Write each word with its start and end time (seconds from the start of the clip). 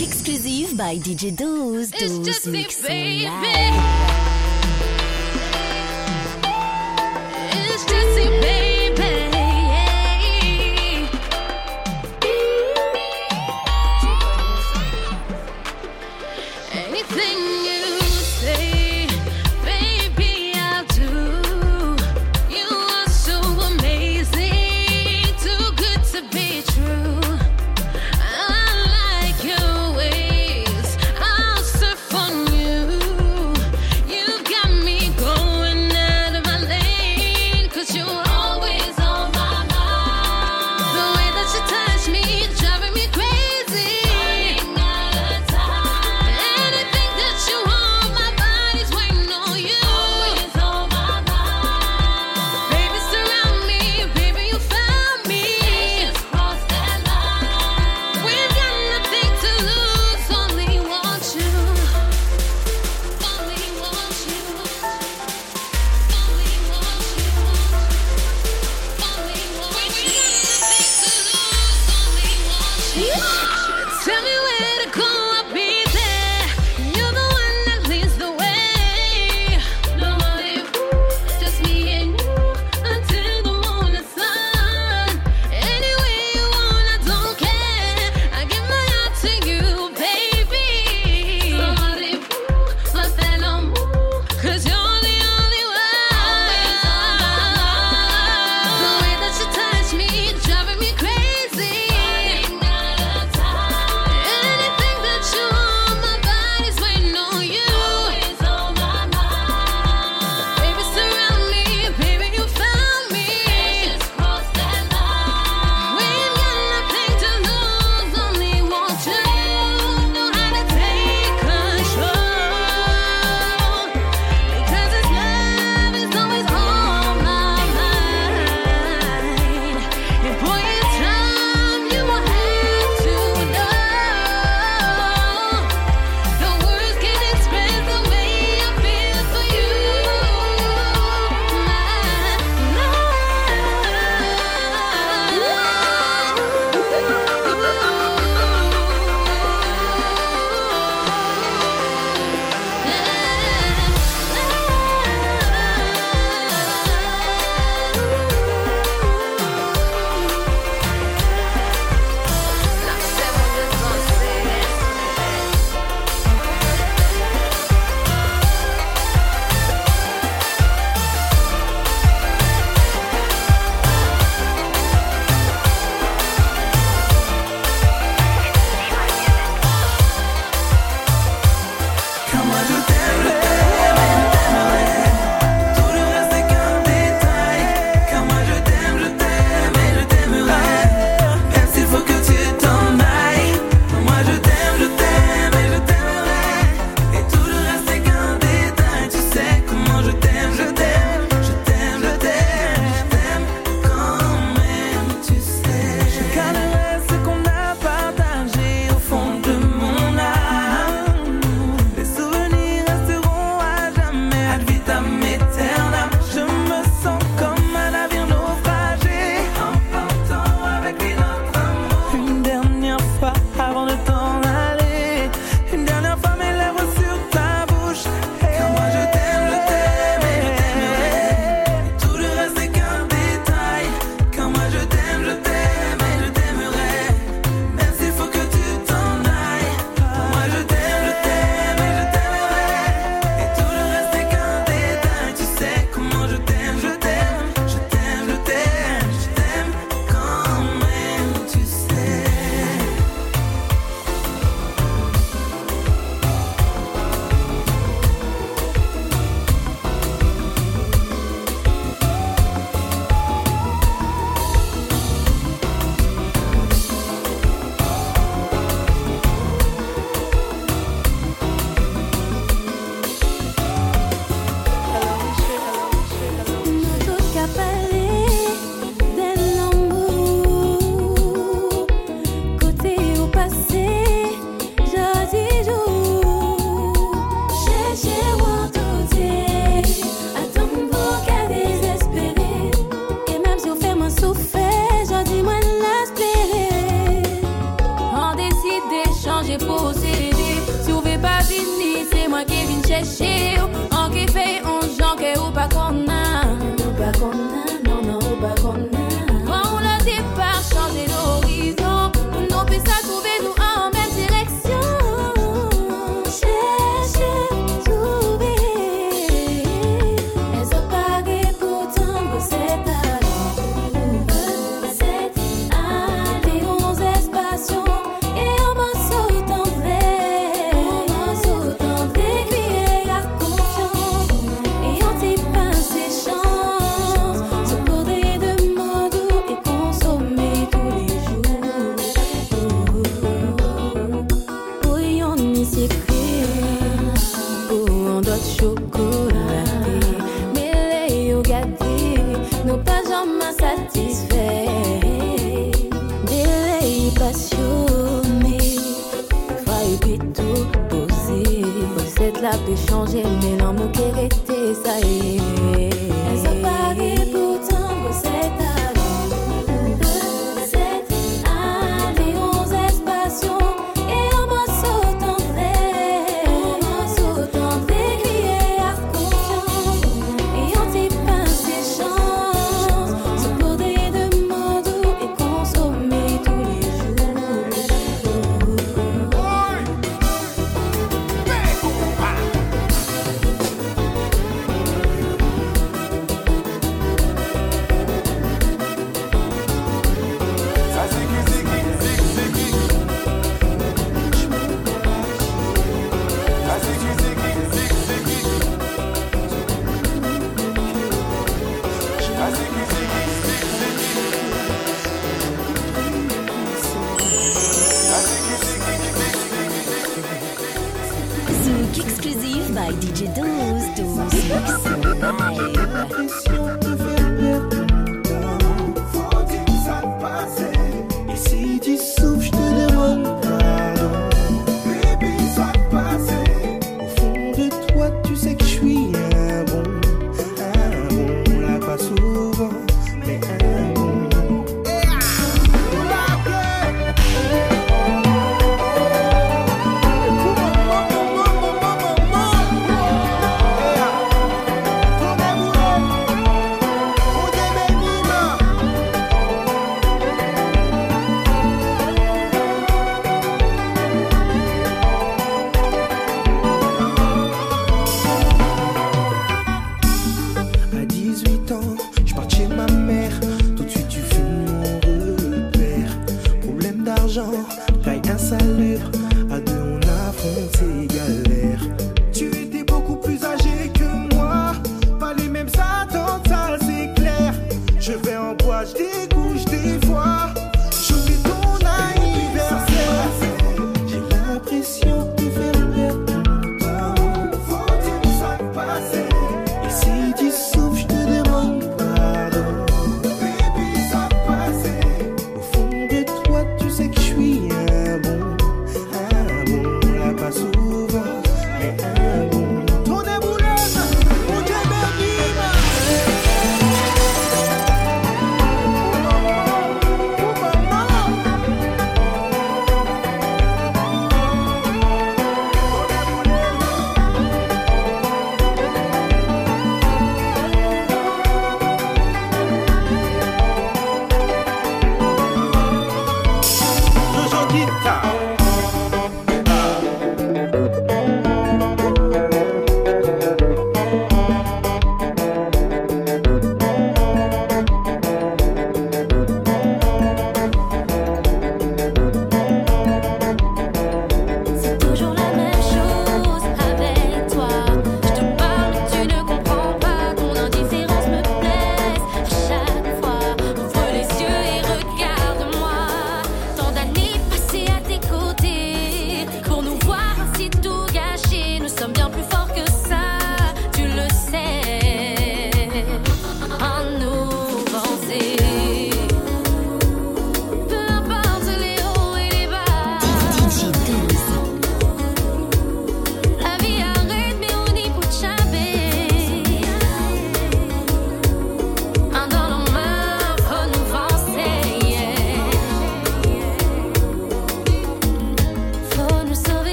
exclusive 0.00 0.76
by 0.76 0.96
DJ 0.96 1.36
Doze. 1.36 1.90
Doze 1.90 2.46
mix 2.46 2.80
baby. 2.82 3.24
Live. 3.26 4.13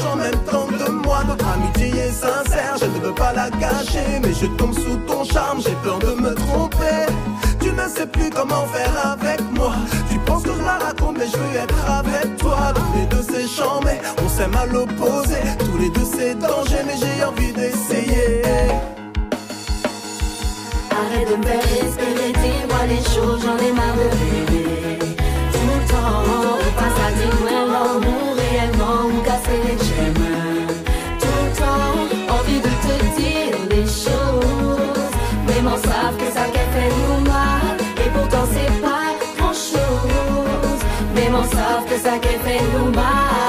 En 0.00 0.16
même 0.16 0.38
temps 0.50 0.66
de 0.66 0.90
moi. 0.90 1.22
Notre 1.26 1.46
amitié 1.46 1.88
est 1.88 2.12
sincère, 2.12 2.76
je 2.80 2.86
ne 2.86 2.98
veux 3.04 3.14
pas 3.14 3.32
la 3.32 3.50
gâcher. 3.50 4.20
Mais 4.22 4.32
je 4.32 4.46
tombe 4.46 4.74
sous 4.74 4.96
ton 5.06 5.24
charme, 5.24 5.60
j'ai 5.60 5.76
peur 5.82 5.98
de 5.98 6.14
me 6.20 6.34
tromper. 6.34 7.06
Tu 7.60 7.72
ne 7.72 7.88
sais 7.88 8.06
plus 8.06 8.30
comment 8.30 8.66
faire 8.66 9.12
avec 9.12 9.40
moi. 9.52 9.72
Tu 10.10 10.18
penses 10.20 10.42
que 10.42 10.52
je 10.52 10.62
la 10.62 10.78
raconte, 10.78 11.18
mais 11.18 11.26
je 11.26 11.36
veux 11.36 11.56
être 11.56 11.90
avec 11.90 12.36
toi. 12.36 12.72
Tous 12.74 12.98
les 12.98 13.06
deux 13.06 13.22
c'est 13.22 13.44
mais 13.84 14.00
on 14.24 14.28
s'aime 14.28 14.54
à 14.54 14.66
l'opposé. 14.66 15.40
Tous 15.58 15.78
les 15.78 15.90
deux 15.90 16.08
c'est 16.16 16.34
danger, 16.34 16.82
mais 16.86 16.96
j'ai 17.00 17.24
envie 17.24 17.52
d'essayer. 17.52 18.42
Arrête 20.90 21.28
de 21.30 21.36
me 21.36 21.42
faire 21.42 21.64
espérer, 21.84 22.32
dis-moi 22.32 22.86
les 22.88 23.02
choses, 23.14 23.42
j'en 23.44 23.58
ai 23.58 23.72
marre 23.72 23.96
de 23.96 24.08
rêver. 24.18 24.98
Tout 25.52 25.74
le 25.80 25.88
temps, 25.90 26.58
passe 26.76 27.00
à 27.06 27.10
dis-moi 27.12 27.53
que 42.20 42.38
pelo 42.38 42.92
mar. 42.92 43.43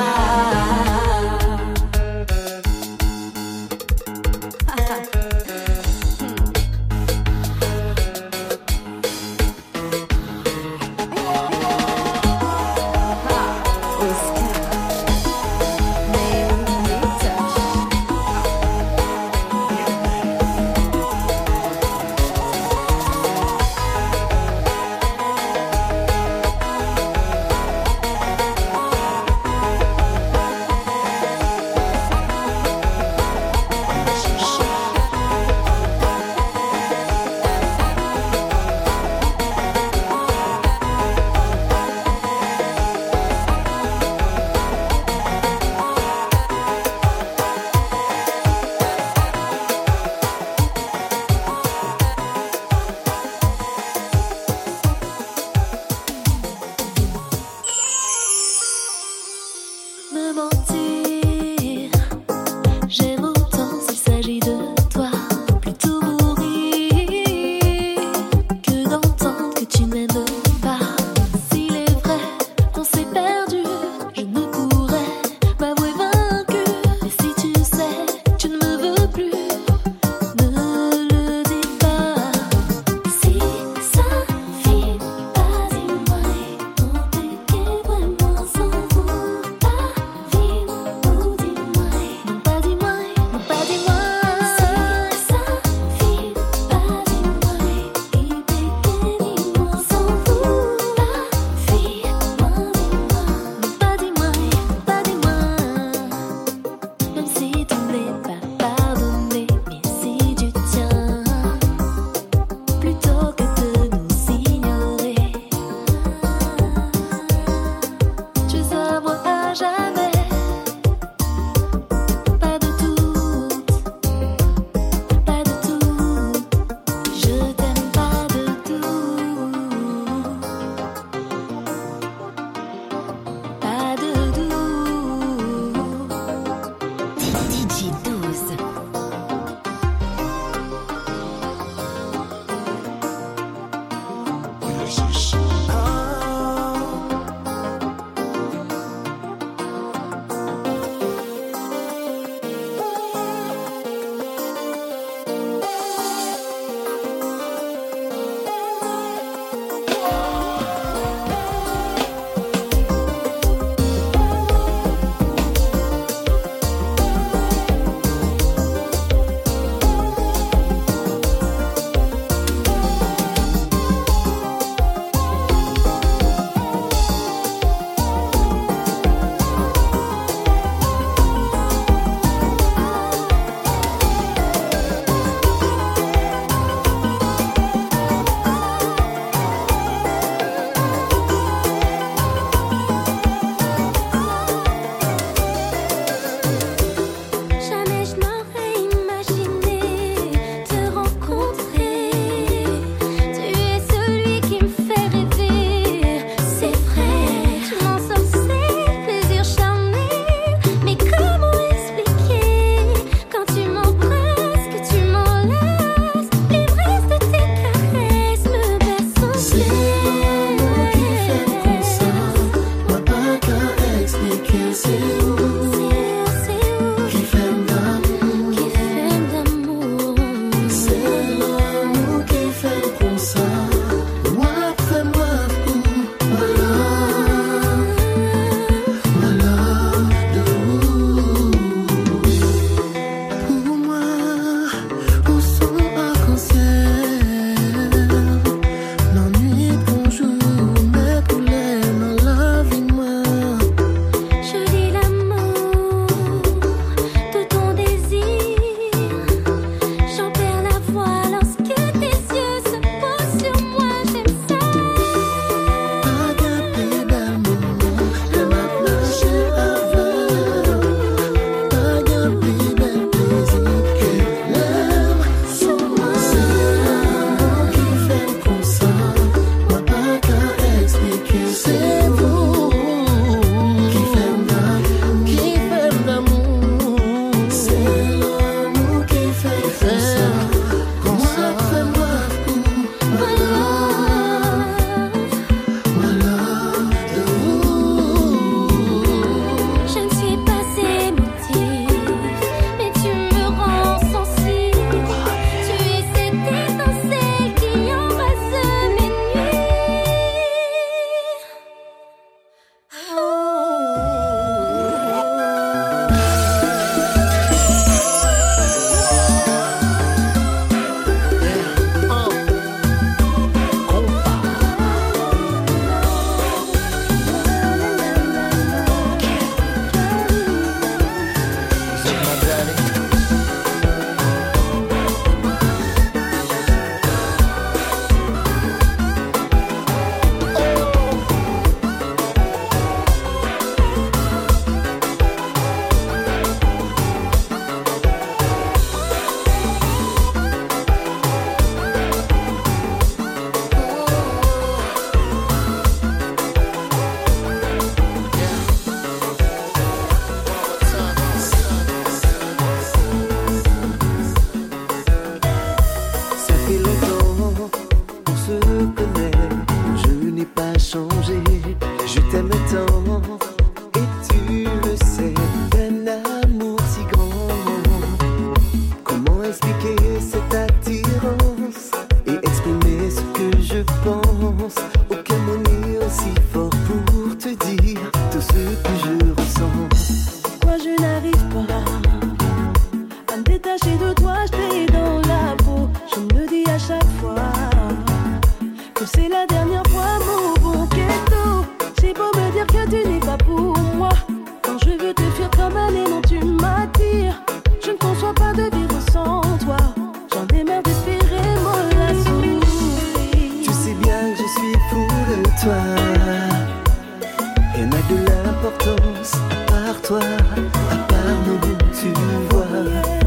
Rien 417.85 417.99
n'a 417.99 418.01
de 418.09 418.25
l'importance 418.25 419.33
à 419.51 419.71
part 419.71 420.01
toi, 420.01 420.19
à 420.19 420.95
part 421.07 421.37
nos 421.45 421.57
goûts, 421.57 421.77
tu 421.93 422.09
vois. 422.49 423.24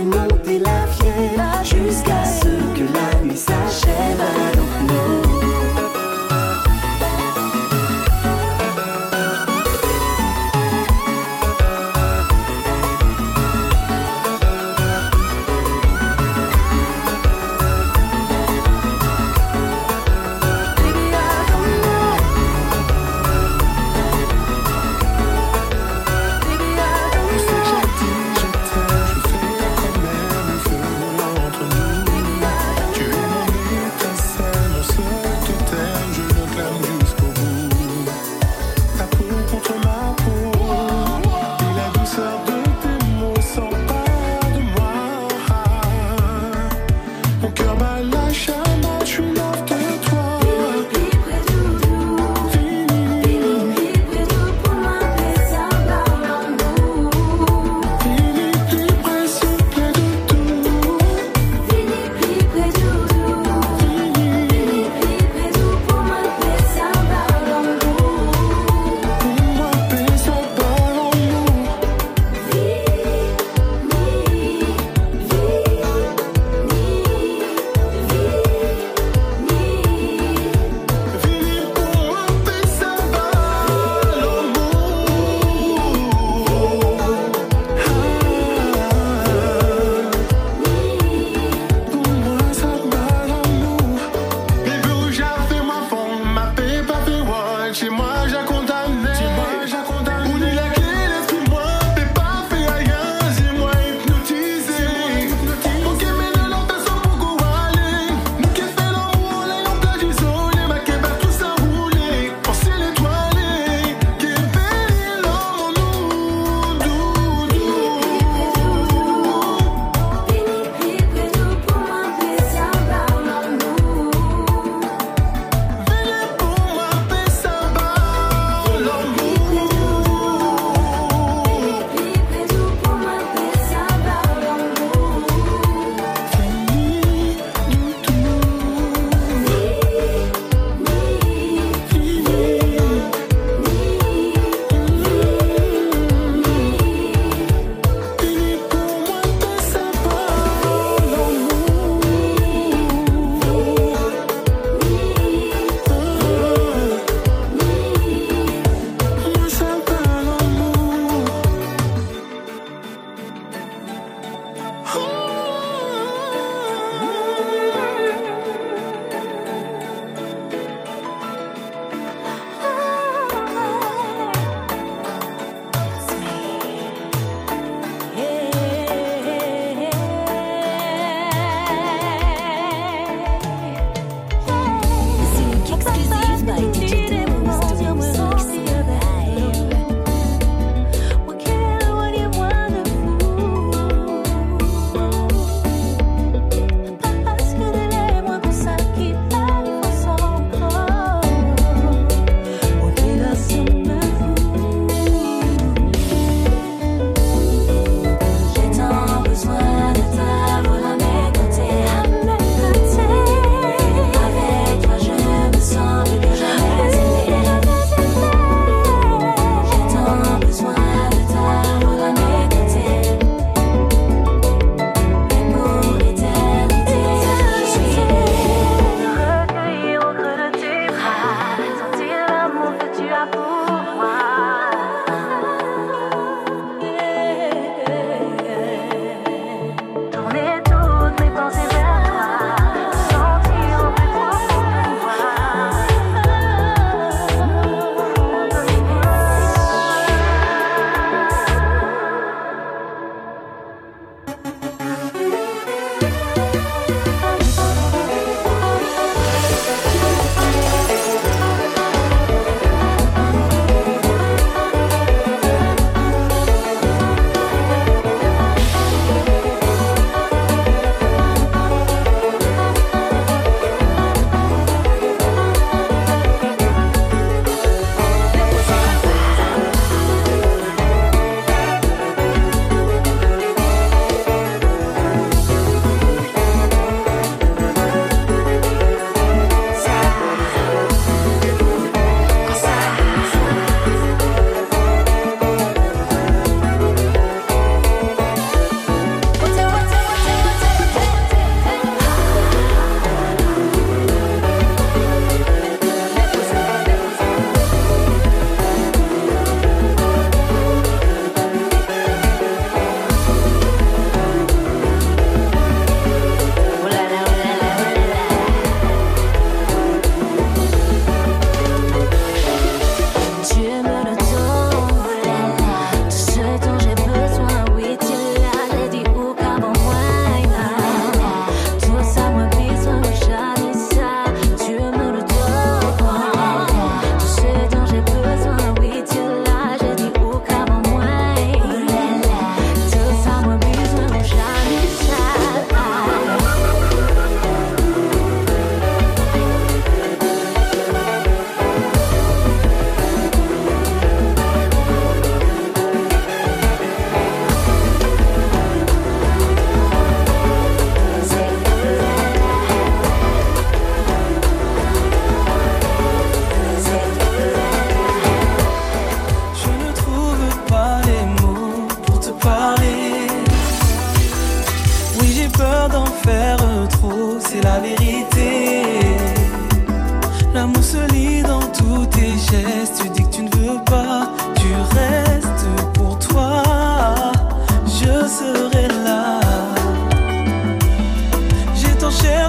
dancing 0.00 0.29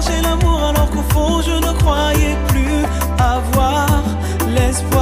chercher 0.02 0.22
l'amour 0.22 0.62
alors 0.62 0.90
qu'au 0.90 1.02
fond 1.12 1.40
je 1.42 1.50
ne 1.50 1.72
croyais 1.78 2.36
plus 2.48 2.84
avoir 3.18 4.02
l'espoir. 4.54 5.01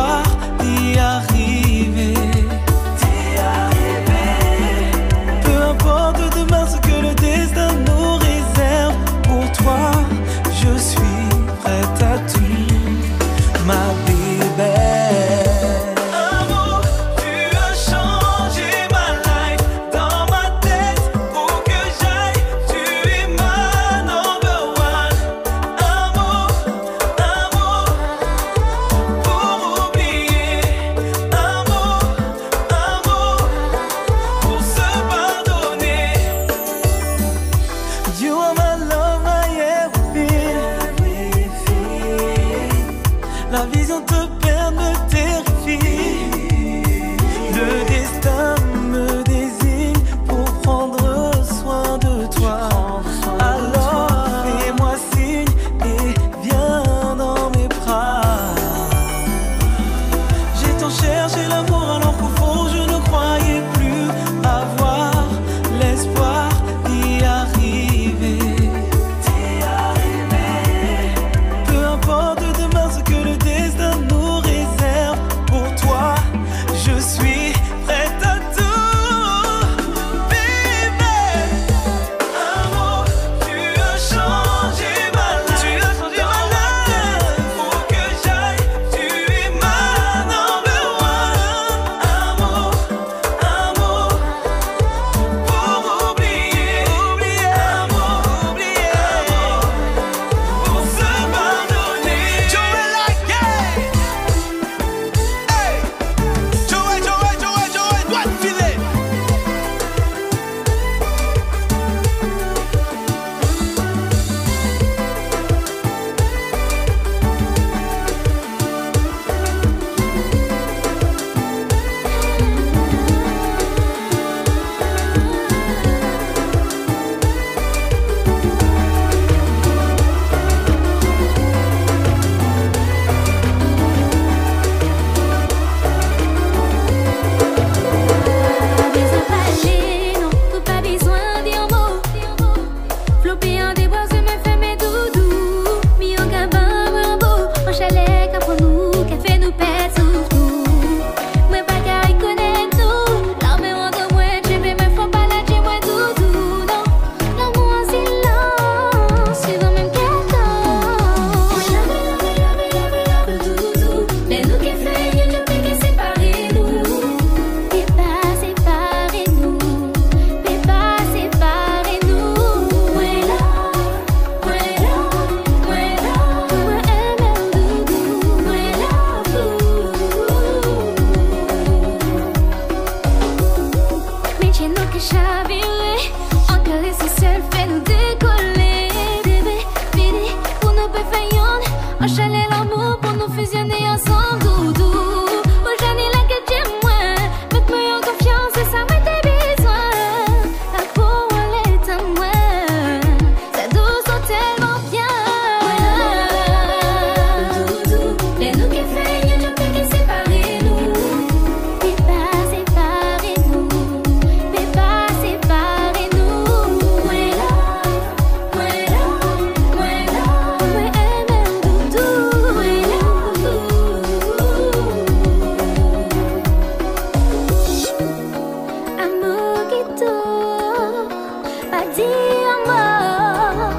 Diamant, 231.94 233.70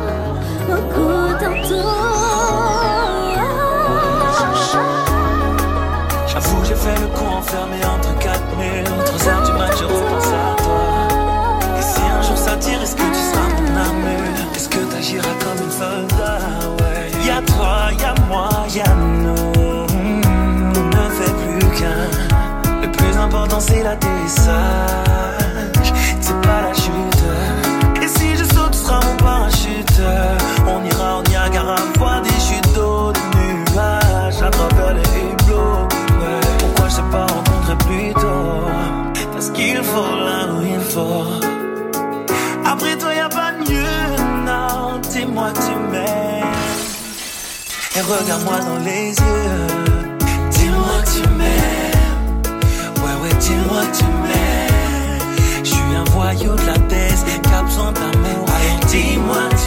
mon 0.67 0.81
goût. 0.93 1.11
J'avoue 6.27 6.57
que 6.61 6.67
j'ai 6.67 6.75
fait 6.75 6.99
le 6.99 7.07
coup 7.07 7.25
enfermé 7.25 7.77
entre 7.85 8.17
4000. 8.19 8.83
L'autre 8.83 9.27
heure 9.27 9.43
du 9.43 9.51
matin, 9.53 9.75
je 9.79 9.83
repense 9.85 10.27
à 10.27 10.55
toi. 10.61 10.83
Et 11.77 11.81
si 11.81 12.01
un 12.01 12.21
jour 12.21 12.37
ça 12.37 12.55
tire, 12.57 12.81
est-ce 12.81 12.95
que 12.95 13.01
tu 13.01 13.13
seras 13.13 13.49
mon 13.55 13.67
amour? 13.75 14.21
Est-ce 14.55 14.69
que 14.69 14.77
tu 14.77 14.95
agiras 14.95 15.35
comme 15.39 15.59
une 15.65 15.71
faute? 15.71 16.13
Y'a 17.25 17.41
toi, 17.41 17.91
y'a 17.99 18.13
moi, 18.27 18.49
y'a 18.73 18.93
nous. 18.95 19.85
Ne 20.75 21.09
fais 21.17 21.31
plus 21.31 21.69
qu'un. 21.79 22.09
Le 22.81 22.87
plus 22.91 23.17
important, 23.17 23.59
c'est 23.59 23.83
la. 23.83 24.00
Regarde-moi 48.19 48.59
dans 48.59 48.83
les 48.83 49.09
yeux. 49.09 49.67
Dis-moi 50.51 50.97
que 51.05 51.11
tu 51.11 51.27
m'aimes. 51.37 52.41
Ouais, 52.97 53.15
ouais, 53.23 53.35
dis-moi 53.39 53.81
que 53.85 53.97
tu 53.97 54.03
m'aimes. 54.03 55.63
Je 55.63 55.69
suis 55.69 55.95
un 55.95 56.03
voyou 56.11 56.53
de 56.55 56.65
la 56.65 56.77
baisse 56.89 57.23
qui 57.41 57.53
a 57.53 57.63
besoin 57.63 57.93
dis-moi 58.91 59.47
que 59.49 59.60